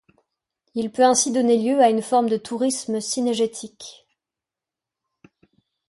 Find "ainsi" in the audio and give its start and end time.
1.05-1.31